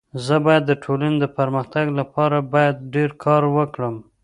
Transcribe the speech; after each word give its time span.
زه 0.25 0.35
بايد 0.45 0.63
د 0.67 0.71
ټولني 0.83 1.17
د 1.19 1.25
پرمختګ 1.37 1.85
لپاره 1.99 2.37
باید 2.53 2.75
ډير 2.93 3.11
کار 3.23 3.41
وکړم. 3.55 3.95